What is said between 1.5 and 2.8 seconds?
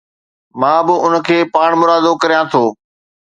پاڻمرادو ڪريان ٿو.